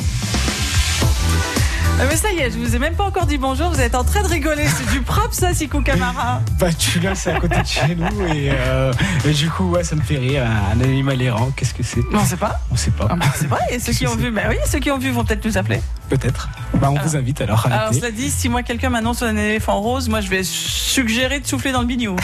Ah 2.01 2.06
mais 2.09 2.15
ça 2.15 2.31
y 2.31 2.39
est, 2.39 2.50
je 2.50 2.57
vous 2.57 2.75
ai 2.75 2.80
même 2.80 2.95
pas 2.95 3.03
encore 3.03 3.27
dit 3.27 3.38
bonjour, 3.38 3.69
vous 3.69 3.80
êtes 3.80 3.94
en 3.94 4.03
train 4.03 4.24
de 4.24 4.27
rigoler. 4.27 4.65
C'est 4.65 4.89
du 4.89 5.01
propre 5.01 5.36
ça, 5.36 5.53
Sikou 5.53 5.81
Camara. 5.81 6.42
Bah 6.59 6.74
tu 6.74 7.00
l'as, 7.00 7.13
c'est 7.13 7.31
à 7.31 7.39
côté 7.39 7.62
de 7.62 7.68
chez 7.68 7.95
nous 7.95 8.25
et, 8.25 8.50
euh, 8.51 8.92
et, 9.24 9.31
du 9.33 9.48
coup 9.51 9.65
ouais, 9.69 9.83
ça 9.83 9.95
me 9.95 10.01
fait 10.01 10.18
rire. 10.18 10.44
Un 10.44 10.81
animal 10.81 11.21
errant, 11.21 11.51
qu'est-ce 11.56 11.75
que 11.75 11.83
c'est? 11.83 12.01
On 12.12 12.25
sait 12.25 12.38
pas. 12.38 12.59
On 12.71 12.75
sait 12.75 12.89
pas. 12.89 13.06
Ah, 13.07 13.15
bah, 13.15 13.27
c'est 13.36 13.45
vrai, 13.45 13.62
et 13.69 13.77
ceux 13.77 13.94
qui 13.94 14.07
ont 14.07 14.15
vu, 14.15 14.31
bah 14.31 14.42
oui, 14.50 14.56
ceux 14.65 14.80
qui 14.80 14.89
ont 14.89 14.98
vu 14.98 15.12
vont 15.12 15.24
peut-être 15.24 15.45
nous 15.45 15.59
appeler. 15.59 15.80
Peut-être. 16.12 16.50
Bah 16.74 16.90
on 16.92 17.00
vous 17.00 17.16
invite 17.16 17.40
alors. 17.40 17.66
À 17.68 17.84
alors 17.84 17.94
cela 17.94 18.12
dit, 18.12 18.30
si 18.30 18.50
moi 18.50 18.63
quelqu'un 18.63 18.90
m'annonce 18.90 19.24
un 19.24 19.38
éléphant 19.38 19.80
rose, 19.80 20.10
moi 20.10 20.19
je 20.19 20.28
vais 20.28 20.44
suggérer 20.44 21.40
de 21.40 21.48
souffler 21.48 21.72
dans 21.72 21.80
le 21.80 21.88
bignou. 21.88 22.18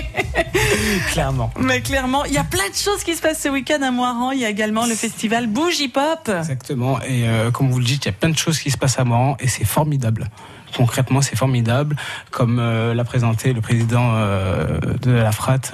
clairement. 1.10 1.52
Mais 1.58 1.80
clairement, 1.80 2.24
il 2.24 2.32
y 2.32 2.38
a 2.38 2.44
plein 2.44 2.68
de 2.68 2.74
choses 2.76 3.02
qui 3.02 3.16
se 3.16 3.20
passent 3.20 3.42
ce 3.42 3.48
week-end 3.48 3.82
à 3.82 3.90
Moiran. 3.90 4.30
Il 4.30 4.38
y 4.38 4.44
a 4.44 4.48
également 4.48 4.86
le 4.86 4.94
festival 4.94 5.48
Bougie 5.48 5.88
Pop. 5.88 6.28
Exactement. 6.28 7.00
Et 7.00 7.28
euh, 7.28 7.50
comme 7.50 7.68
vous 7.68 7.80
le 7.80 7.84
dites, 7.84 8.04
il 8.04 8.08
y 8.08 8.10
a 8.10 8.12
plein 8.12 8.28
de 8.28 8.38
choses 8.38 8.60
qui 8.60 8.70
se 8.70 8.78
passent 8.78 9.00
à 9.00 9.04
Moiran 9.04 9.36
et 9.40 9.48
c'est 9.48 9.64
formidable 9.64 10.30
concrètement, 10.76 11.22
c'est 11.22 11.36
formidable. 11.36 11.94
Comme 12.32 12.58
euh, 12.58 12.94
l'a 12.94 13.04
présenté 13.04 13.52
le 13.52 13.60
président 13.60 14.10
euh, 14.14 14.80
de 15.02 15.12
la 15.12 15.30
FRAT, 15.30 15.70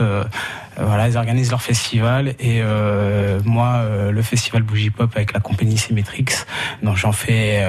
voilà, 0.83 1.09
ils 1.09 1.17
organisent 1.17 1.51
leur 1.51 1.63
festival 1.63 2.35
et 2.39 2.63
moi, 3.45 3.85
le 4.11 4.23
festival 4.23 4.63
Bougie 4.63 4.91
Pop 4.91 5.11
avec 5.15 5.33
la 5.33 5.41
compagnie 5.41 5.79
Symmetrix, 5.79 6.27
dont 6.83 6.95
j'en 6.95 7.13
fais, 7.13 7.67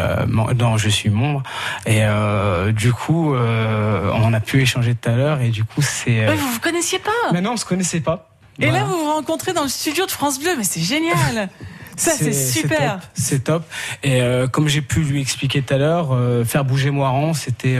dont 0.54 0.78
je 0.78 0.90
suis 0.90 1.10
membre. 1.10 1.44
Et 1.86 2.02
du 2.74 2.94
coup, 2.94 3.36
on 3.36 4.34
a 4.34 4.40
pu 4.40 4.62
échanger 4.62 4.96
tout 4.96 5.10
à 5.10 5.16
l'heure 5.16 5.42
et 5.42 5.50
du 5.50 5.64
coup, 5.64 5.82
c'est. 5.82 6.26
vous 6.36 6.52
vous 6.52 6.60
connaissiez 6.60 7.00
pas? 7.00 7.12
Mais 7.34 7.42
non, 7.42 7.54
on 7.54 7.58
se 7.58 7.66
connaissait 7.66 8.02
pas. 8.02 8.30
Et 8.60 8.70
là, 8.70 8.84
vous 8.84 8.98
vous 8.98 9.14
rencontrez 9.14 9.54
dans 9.54 9.64
le 9.64 9.70
studio 9.70 10.06
de 10.06 10.12
France 10.12 10.40
Bleu, 10.40 10.52
mais 10.58 10.64
c'est 10.64 10.82
génial 10.82 11.50
Ça, 11.96 12.12
c'est 12.12 12.34
super. 12.34 13.00
C'est 13.14 13.44
top. 13.44 13.64
Et 14.04 14.22
euh, 14.22 14.48
comme 14.48 14.68
j'ai 14.68 14.82
pu 14.82 15.02
lui 15.02 15.22
expliquer 15.22 15.62
tout 15.62 15.74
à 15.74 15.78
l'heure, 15.78 16.10
euh, 16.12 16.44
faire 16.44 16.66
bouger 16.66 16.92
Moiran, 16.92 17.34
c'était 17.34 17.78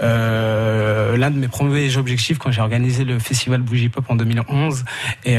euh, 0.00 1.16
l'un 1.16 1.30
de 1.30 1.38
mes 1.38 1.48
premiers 1.48 1.96
objectifs 1.96 2.38
quand 2.38 2.50
j'ai 2.50 2.60
organisé 2.60 3.04
le 3.04 3.18
festival 3.18 3.60
Bougie 3.62 3.88
Pop 3.88 4.04
en 4.08 4.16
2011. 4.16 4.84
Et 5.24 5.38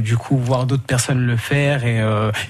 du 0.00 0.16
coup, 0.16 0.36
voir 0.38 0.66
d'autres 0.66 0.82
personnes 0.82 1.26
le 1.26 1.36
faire 1.36 1.84
et, 1.84 2.00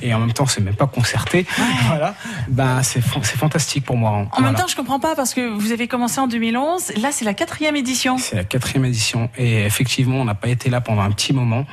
et 0.03 0.15
en 0.15 0.21
même 0.21 0.33
temps, 0.33 0.47
c'est 0.47 0.61
même 0.61 0.75
pas 0.75 0.87
concerté. 0.87 1.47
Voilà. 1.87 2.15
Ben, 2.49 2.83
c'est 2.83 3.03
fantastique 3.03 3.85
pour 3.85 3.97
Moiran. 3.97 4.29
En 4.33 4.41
même 4.41 4.55
temps, 4.55 4.67
je 4.67 4.77
comprends 4.77 5.01
pas 5.01 5.15
parce 5.15 5.35
que 5.35 5.55
vous 5.59 5.73
avez 5.73 5.89
commencé 5.89 6.21
en 6.21 6.27
2011. 6.27 6.93
Là, 7.03 7.11
c'est 7.13 7.25
la 7.25 7.35
quatrième 7.35 7.77
édition. 7.77 8.17
C'est 8.19 8.37
la 8.37 8.45
quatrième 8.45 8.85
édition. 8.85 9.29
Et 9.37 9.65
effectivement, 9.65 10.17
on 10.17 10.25
n'a 10.25 10.35
pas 10.35 10.49
été 10.49 10.71
là 10.71 10.81
pendant 10.81 11.03
un 11.03 11.11
petit 11.11 11.33
moment. 11.33 11.67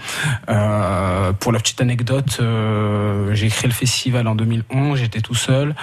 pour 1.40 1.52
la 1.52 1.60
petite 1.60 1.80
anecdote, 1.82 2.40
euh, 2.42 3.09
j'ai 3.34 3.50
créé 3.50 3.68
le 3.68 3.74
festival 3.74 4.28
en 4.28 4.36
2011, 4.36 5.00
j'étais 5.00 5.22
tout 5.22 5.36
seul. 5.36 5.75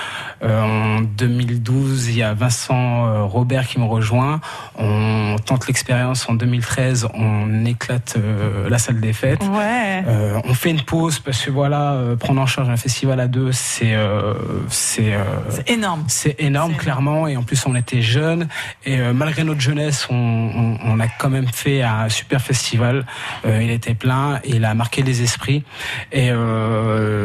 Euh, 0.43 0.63
en 0.63 1.01
2012, 1.01 2.09
il 2.09 2.17
y 2.19 2.23
a 2.23 2.35
Vincent 2.35 3.07
euh, 3.07 3.23
Robert 3.23 3.67
qui 3.67 3.79
me 3.79 3.85
rejoint. 3.85 4.41
On 4.79 5.37
tente 5.45 5.67
l'expérience 5.67 6.29
en 6.29 6.35
2013, 6.35 7.09
on 7.15 7.65
éclate 7.65 8.15
euh, 8.17 8.69
la 8.69 8.79
salle 8.79 9.01
des 9.01 9.13
fêtes. 9.13 9.43
Ouais. 9.43 10.03
Euh, 10.07 10.41
on 10.45 10.55
fait 10.55 10.71
une 10.71 10.83
pause 10.83 11.19
parce 11.19 11.45
que 11.45 11.51
voilà, 11.51 11.93
euh, 11.93 12.17
prendre 12.17 12.41
en 12.41 12.47
charge 12.47 12.69
un 12.69 12.77
festival 12.77 13.21
à 13.21 13.27
deux, 13.27 13.53
c'est 13.53 13.95
euh, 13.95 14.35
c'est 14.69 15.15
euh, 15.15 15.23
énorme. 15.67 16.05
c'est 16.09 16.37
énorme, 16.41 16.75
clairement. 16.75 17.27
Et 17.27 17.37
en 17.37 17.43
plus, 17.43 17.67
on 17.67 17.75
était 17.75 18.03
jeunes. 18.03 18.49
Et 18.85 19.01
euh, 19.01 19.13
malgré 19.13 19.45
notre 19.45 19.61
jeunesse, 19.61 20.07
on, 20.11 20.15
on, 20.15 20.79
on 20.85 21.01
a 21.01 21.09
quand 21.09 21.31
même 21.31 21.49
fait 21.49 21.83
un 21.83 22.09
super 22.09 22.41
festival. 22.41 23.07
Euh, 23.45 23.63
il 23.63 23.71
était 23.71 23.95
plein 23.95 24.41
et 24.45 24.57
il 24.57 24.65
a 24.65 24.75
marqué 24.75 25.03
les 25.03 25.23
esprits. 25.23 25.65
Et 26.13 26.31
euh, 26.31 27.16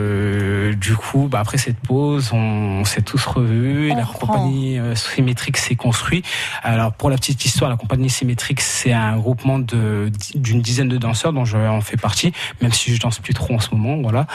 du 0.75 0.95
coup, 0.95 1.27
bah, 1.29 1.39
après 1.39 1.57
cette 1.57 1.79
pause, 1.79 2.31
on, 2.33 2.37
on 2.81 2.85
s'est 2.85 3.01
tous 3.01 3.25
revus. 3.25 3.91
On 3.91 3.95
la 3.95 4.05
compagnie 4.05 4.79
euh, 4.79 4.95
Symétrique 4.95 5.57
s'est 5.57 5.75
construite. 5.75 6.25
Alors, 6.63 6.93
pour 6.93 7.09
la 7.09 7.17
petite 7.17 7.45
histoire, 7.45 7.69
la 7.69 7.77
compagnie 7.77 8.09
Symétrique, 8.09 8.61
c'est 8.61 8.93
un 8.93 9.17
groupement 9.17 9.59
de 9.59 10.11
d'une 10.35 10.61
dizaine 10.61 10.87
de 10.87 10.97
danseurs 10.97 11.33
dont 11.33 11.45
je 11.45 11.57
en 11.57 11.81
fais 11.81 11.97
partie, 11.97 12.33
même 12.61 12.71
si 12.71 12.93
je 12.95 12.99
danse 12.99 13.19
plus 13.19 13.33
trop 13.33 13.55
en 13.55 13.59
ce 13.59 13.73
moment. 13.73 14.01
Voilà. 14.01 14.27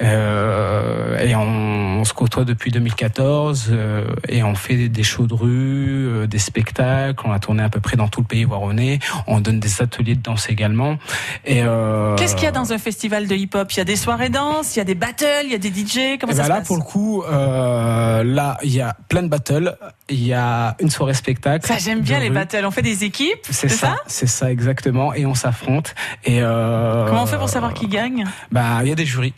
Euh, 0.00 1.18
et 1.18 1.34
on, 1.34 2.00
on 2.00 2.04
se 2.04 2.12
côtoie 2.12 2.44
depuis 2.44 2.70
2014 2.70 3.68
euh, 3.70 4.06
et 4.28 4.42
on 4.42 4.54
fait 4.54 4.76
des, 4.76 4.88
des 4.88 5.02
shows 5.02 5.26
de 5.26 5.34
rue, 5.34 6.06
euh, 6.08 6.26
des 6.26 6.38
spectacles. 6.38 7.22
On 7.24 7.32
a 7.32 7.38
tourné 7.38 7.62
à 7.62 7.68
peu 7.68 7.80
près 7.80 7.96
dans 7.96 8.08
tout 8.08 8.20
le 8.20 8.26
pays 8.26 8.44
voironnais. 8.44 8.98
On 9.26 9.40
donne 9.40 9.60
des 9.60 9.82
ateliers 9.82 10.14
de 10.14 10.22
danse 10.22 10.48
également. 10.50 10.98
Et 11.44 11.62
euh, 11.62 12.16
Qu'est-ce 12.16 12.34
qu'il 12.34 12.44
y 12.44 12.48
a 12.48 12.52
dans 12.52 12.72
un 12.72 12.78
festival 12.78 13.26
de 13.26 13.34
hip-hop? 13.34 13.70
Il 13.72 13.76
y 13.78 13.80
a 13.80 13.84
des 13.84 13.96
soirées 13.96 14.28
danse, 14.28 14.74
il 14.74 14.78
y 14.78 14.82
a 14.82 14.84
des 14.84 14.94
battles, 15.02 15.44
il 15.44 15.50
y 15.52 15.54
a 15.54 15.58
des 15.58 15.68
DJ. 15.70 16.18
Comment 16.20 16.32
ça 16.32 16.38
ben 16.38 16.44
se 16.44 16.48
là, 16.48 16.54
passe 16.56 16.66
pour 16.66 16.76
le 16.76 16.82
coup, 16.82 17.22
euh, 17.24 18.22
là, 18.22 18.56
il 18.62 18.72
y 18.72 18.80
a 18.80 18.96
plein 19.08 19.22
de 19.22 19.28
battles. 19.28 19.76
Il 20.08 20.24
y 20.24 20.32
a 20.32 20.76
une 20.80 20.90
soirée 20.90 21.14
spectacle. 21.14 21.66
Ça, 21.66 21.78
j'aime 21.78 22.00
bien 22.00 22.20
les 22.20 22.30
battles. 22.30 22.64
On 22.64 22.70
fait 22.70 22.82
des 22.82 23.04
équipes, 23.04 23.46
C'est 23.50 23.68
ça, 23.68 23.96
c'est 24.06 24.28
ça 24.28 24.50
exactement. 24.50 25.12
Et 25.14 25.26
on 25.26 25.34
s'affronte. 25.34 25.94
Et 26.24 26.40
euh, 26.40 27.06
Comment 27.08 27.24
on 27.24 27.26
fait 27.26 27.38
pour 27.38 27.48
savoir 27.48 27.74
qui 27.74 27.88
gagne? 27.88 28.26
Bah, 28.50 28.78
il 28.82 28.88
y 28.88 28.92
a 28.92 28.94
des 28.94 29.06
jurys. 29.06 29.34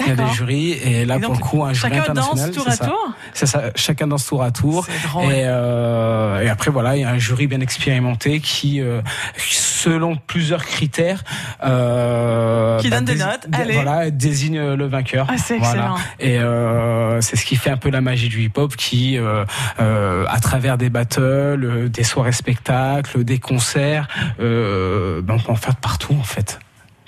Il 0.00 0.08
y 0.08 0.10
a 0.10 0.16
des 0.16 0.32
jurys 0.32 0.72
et 0.72 1.04
là 1.04 1.16
Et 1.16 1.20
donc, 1.20 1.34
pour 1.34 1.34
le 1.34 1.50
coup 1.50 1.64
un 1.64 1.72
jury 1.72 1.92
Chacun 1.94 2.10
international. 2.10 2.50
danse 2.50 2.56
tour 2.56 2.68
à 2.68 2.76
tour 2.76 3.12
C'est 3.32 3.46
ça. 3.46 3.62
Chacun 3.76 4.06
danse 4.08 4.26
tour 4.26 4.42
à 4.42 4.50
tour. 4.50 4.86
Drôle. 5.04 5.24
Et, 5.32 5.42
euh, 5.44 6.40
et 6.42 6.48
après 6.48 6.70
voilà, 6.72 6.96
il 6.96 7.02
y 7.02 7.04
a 7.04 7.10
un 7.10 7.18
jury 7.18 7.46
bien 7.46 7.60
expérimenté 7.60 8.40
qui, 8.40 8.80
euh, 8.80 9.00
selon 9.38 10.16
plusieurs 10.16 10.64
critères, 10.64 11.22
euh, 11.64 12.78
Qui 12.80 12.90
donne 12.90 13.04
des 13.04 13.14
notes. 13.16 13.46
Allez. 13.52 13.74
Voilà, 13.74 14.10
désigne 14.10 14.74
le 14.74 14.86
vainqueur. 14.86 15.26
Ah, 15.30 15.36
c'est 15.38 15.58
Voilà. 15.58 15.72
excellent. 15.72 15.96
Et 16.20 16.38
euh, 16.38 17.20
c'est 17.20 17.36
ce 17.36 17.44
qui 17.44 17.56
fait 17.56 17.70
un 17.70 17.76
peu 17.76 17.90
la 17.90 18.00
magie 18.00 18.28
du 18.28 18.42
hip-hop, 18.42 18.74
qui, 18.76 19.16
euh, 19.18 19.44
euh, 19.80 20.24
à 20.28 20.40
travers 20.40 20.76
des 20.78 20.90
battles, 20.90 21.88
des 21.90 22.04
soirées 22.04 22.32
spectacles, 22.32 23.22
des 23.24 23.38
concerts, 23.38 24.08
euh, 24.40 25.22
ben, 25.22 25.34
on 25.34 25.38
peut 25.38 25.52
en 25.52 25.56
faire 25.56 25.76
partout 25.76 26.16
en 26.18 26.24
fait. 26.24 26.58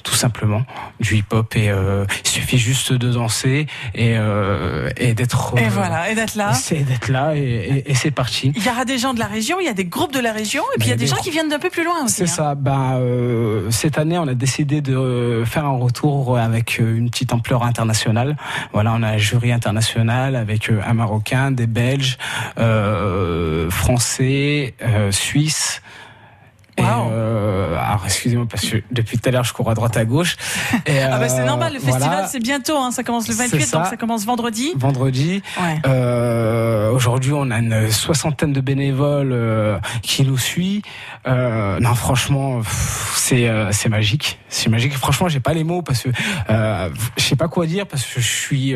Tout 0.08 0.14
simplement, 0.14 0.62
du 1.00 1.16
hip-hop 1.16 1.56
et 1.56 1.68
euh, 1.68 2.04
il 2.25 2.28
suffit 2.30 2.58
juste 2.58 2.92
de 2.92 3.10
danser 3.12 3.66
et, 3.94 4.14
euh, 4.16 4.88
et 4.96 5.14
d'être. 5.14 5.54
Et 5.58 5.66
euh, 5.66 5.68
voilà, 5.68 6.10
et 6.10 6.14
d'être 6.14 6.36
là. 6.36 6.52
c'est 6.54 6.84
d'être 6.84 7.08
là 7.08 7.34
et, 7.34 7.40
et- 7.40 7.90
et 7.90 7.94
c'est 7.94 8.12
parti. 8.12 8.52
Il 8.54 8.64
y 8.64 8.68
aura 8.68 8.84
des 8.84 8.98
gens 8.98 9.14
de 9.14 9.18
la 9.18 9.26
région, 9.26 9.58
il 9.60 9.66
y 9.66 9.68
a 9.68 9.72
des 9.75 9.84
groupes 9.84 10.12
de 10.12 10.20
la 10.20 10.32
région, 10.32 10.62
et 10.75 10.78
puis 10.78 10.88
il 10.88 10.90
y 10.90 10.92
a 10.92 10.96
des 10.96 11.06
des 11.06 11.10
gens 11.10 11.16
qui 11.16 11.30
viennent 11.30 11.48
d'un 11.48 11.58
peu 11.58 11.70
plus 11.70 11.84
loin 11.84 12.04
aussi. 12.04 12.14
C'est 12.14 12.22
hein. 12.25 12.26
ça. 12.26 12.54
Bah, 12.54 12.94
euh, 13.00 13.68
cette 13.72 13.98
année, 13.98 14.16
on 14.16 14.28
a 14.28 14.34
décidé 14.34 14.80
de 14.80 15.42
faire 15.44 15.64
un 15.64 15.76
retour 15.76 16.38
avec 16.38 16.78
une 16.78 17.10
petite 17.10 17.32
ampleur 17.32 17.64
internationale. 17.64 18.36
Voilà, 18.72 18.92
on 18.94 19.02
a 19.02 19.08
un 19.08 19.18
jury 19.18 19.50
international 19.50 20.36
avec 20.36 20.70
un 20.70 20.94
Marocain, 20.94 21.50
des 21.50 21.66
Belges, 21.66 22.16
euh, 22.58 23.68
Français, 23.70 24.75
euh, 24.82 25.10
Suisses. 25.10 25.82
Et, 26.78 26.83
euh, 26.83 27.75
alors 27.78 28.02
excusez-moi 28.04 28.47
parce 28.50 28.66
que 28.68 28.76
depuis 28.90 29.18
tout 29.18 29.28
à 29.28 29.33
l'heure 29.33 29.45
je 29.45 29.52
cours 29.54 29.71
à 29.71 29.75
droite 29.75 29.97
à 29.97 30.04
gauche. 30.04 30.37
Et, 30.87 31.00
Ah 31.02 31.18
bah 31.18 31.28
c'est 31.28 31.40
euh, 31.40 31.45
normal, 31.47 31.73
le 31.73 31.78
festival 31.80 32.02
voilà, 32.09 32.26
c'est 32.28 32.38
bientôt, 32.40 32.76
hein, 32.76 32.90
ça 32.90 33.02
commence 33.02 33.26
le 33.28 33.35
C'est 33.35 33.45
28, 33.49 33.62
ça. 33.64 33.78
donc 33.78 33.87
ça 33.87 33.97
commence 33.97 34.25
vendredi. 34.26 34.73
vendredi. 34.76 35.42
Ouais. 35.61 35.80
Euh, 35.87 36.90
Aujourd'hui, 36.90 37.33
on 37.33 37.50
a 37.50 37.59
une 37.59 37.90
soixantaine 37.90 38.52
de 38.52 38.61
bénévoles 38.61 39.33
euh, 39.33 39.78
qui 40.02 40.23
nous 40.25 40.38
suivent. 40.38 40.83
Euh, 41.26 41.78
non, 41.80 41.95
franchement, 41.95 42.61
c'est 43.14 43.50
c'est 43.73 43.88
magique. 43.88 44.38
C'est 44.49 44.68
magique. 44.71 44.95
Franchement, 44.97 45.28
j'ai 45.28 45.40
pas 45.40 45.52
les 45.54 45.64
mots 45.64 45.83
parce 45.83 46.02
que 46.02 46.11
je 46.49 47.23
sais 47.23 47.37
pas 47.37 47.49
quoi 47.49 47.66
dire 47.66 47.87
parce 47.87 48.04
que 48.04 48.21
je 48.21 48.26
suis 48.28 48.75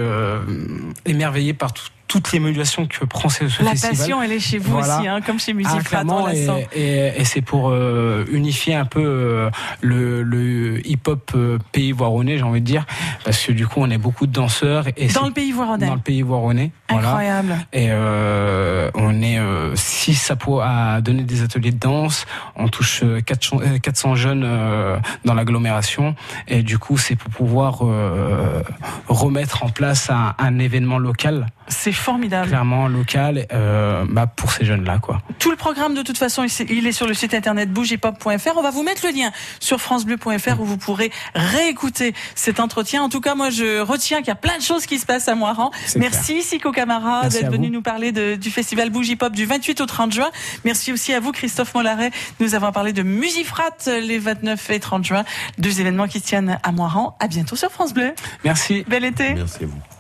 émerveillé 1.07 1.55
par 1.55 1.73
tout- 1.73 1.85
toute 2.11 2.33
l'émulation 2.33 2.87
que 2.89 3.05
prend 3.05 3.29
ce, 3.29 3.49
ce 3.49 3.63
La 3.63 3.71
festival. 3.71 3.97
passion, 3.97 4.23
elle 4.23 4.33
est 4.33 4.41
chez 4.41 4.59
vous 4.59 4.73
Voilà. 4.73 4.99
aussi, 4.99 5.07
hein, 5.07 5.21
comme 5.25 5.39
chez 5.39 5.55
Ah, 5.65 5.75
on 5.77 5.79
clairement, 5.79 6.27
la 6.27 6.35
et, 6.35 6.67
et, 6.75 7.21
et 7.21 7.25
c'est 7.25 7.41
pour 7.41 7.69
euh, 7.71 8.25
unifier 8.33 8.75
un 8.75 8.85
peu 8.85 9.01
euh, 9.01 9.49
le, 9.81 10.25
le 10.25 10.85
hip-hop 10.87 11.31
euh, 11.37 11.59
pays 11.71 11.93
voironnais, 11.93 12.37
j'ai 12.37 12.43
envie 12.43 12.61
de 12.61 12.67
dire, 12.67 12.85
parce 13.25 13.41
que 13.47 13.53
du 13.53 13.65
coup, 13.69 13.79
on 13.81 13.89
est 13.91 13.99
beaucoup 13.99 14.27
de 14.27 14.33
danseurs 14.33 14.87
et 14.97 15.07
Dans 15.07 15.27
le 15.27 15.33
pays 15.33 15.53
voironnais. 15.53 15.87
dans 15.87 15.95
le 15.95 16.01
pays 16.01 16.23
voironnais. 16.23 16.73
Voilà. 16.89 17.09
Incroyable. 17.11 17.57
Et 17.73 17.87
euh, 17.91 18.91
on 18.95 19.23
est 19.23 19.39
euh, 19.39 19.77
six 19.77 20.33
à, 20.33 20.95
à 20.97 21.01
donner 21.01 21.23
des 21.23 21.43
ateliers 21.43 21.71
de 21.71 21.79
danse. 21.79 22.27
On 22.57 22.67
touche 22.67 23.03
euh, 23.05 23.21
400, 23.21 23.59
euh, 23.63 23.79
400 23.79 24.17
jeunes 24.17 24.43
euh, 24.45 24.97
dans 25.25 25.35
l'agglomération. 25.35 26.17
Et 26.49 26.65
du 26.65 26.79
coup, 26.79 26.99
c'est 26.99 27.15
pour 27.15 27.31
pouvoir 27.31 27.87
euh, 27.87 28.63
remettre 29.07 29.63
en 29.63 29.69
place 29.69 30.11
un, 30.11 30.35
un 30.39 30.59
événement 30.59 30.99
local, 30.99 31.47
C'est 31.71 31.93
formidable. 31.93 32.49
clairement 32.49 32.89
local, 32.89 33.47
euh, 33.53 34.05
bah, 34.09 34.27
pour 34.27 34.53
ces 34.53 34.65
jeunes-là. 34.65 34.99
quoi. 34.99 35.23
Tout 35.39 35.51
le 35.51 35.57
programme, 35.57 35.95
de 35.95 36.03
toute 36.03 36.19
façon, 36.19 36.45
il 36.69 36.87
est 36.87 36.93
sur 36.93 37.07
le 37.07 37.15
site 37.15 37.33
internet 37.33 37.71
bougepop.fr. 37.73 38.57
On 38.57 38.63
va 38.63 38.71
vous 38.71 38.83
mettre 38.83 39.07
le 39.07 39.13
lien 39.17 39.31
sur 39.61 39.81
francebleu.fr 39.81 40.61
où 40.61 40.65
vous 40.65 40.77
pourrez 40.77 41.11
réécouter 41.35 42.15
cet 42.35 42.61
entretien. 42.61 43.03
En 43.03 43.09
tout 43.09 43.21
cas, 43.21 43.35
moi, 43.35 43.51
je 43.51 43.81
retiens 43.81 44.19
qu'il 44.19 44.29
y 44.29 44.33
a 44.33 44.35
plein 44.37 44.59
de 44.59 44.63
choses 44.63 44.87
qui 44.87 44.99
se 44.99 45.07
passent 45.07 45.29
à 45.29 45.35
Moiran. 45.35 45.71
Merci, 45.97 46.43
Siko 46.43 46.73
Camara, 46.73 47.29
d'être 47.29 47.51
venu 47.51 47.69
vous. 47.69 47.73
nous 47.75 47.83
parler 47.83 48.13
de- 48.13 48.35
du 48.35 48.51
festival 48.51 48.91
Bougie 48.91 49.17
Pop 49.17 49.33
du 49.33 49.47
28 49.47 49.81
au 49.81 49.87
30 49.87 50.13
juin. 50.13 50.31
Merci 50.65 50.93
aussi 50.93 51.13
à 51.15 51.21
vous, 51.21 51.33
Christophe 51.33 51.75
Mollaret. 51.75 52.11
Nous 52.41 52.55
avons 52.55 52.73
parlé 52.73 52.93
de 52.93 53.03
Musifrat 53.03 53.71
les 53.87 54.19
29 54.19 54.71
et 54.71 54.81
30 54.81 55.05
juin. 55.05 55.25
Deux 55.59 55.81
événements 55.81 56.09
qui 56.09 56.21
se 56.21 56.25
tiennent 56.27 56.59
à 56.63 56.73
Moiran. 56.73 57.17
À 57.21 57.29
bientôt 57.29 57.57
sur 57.57 57.71
France 57.71 57.95
Bleu. 57.95 58.13
Merci. 58.45 58.85
Bel 58.89 59.05
été. 59.05 59.35
Merci 59.35 59.65
à 59.65 59.67
vous. 59.67 60.00